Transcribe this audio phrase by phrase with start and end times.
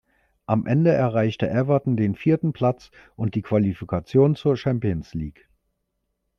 [0.47, 5.47] Am Ende erreichte Everton den vierten Platz und die Qualifikation zur Champions League.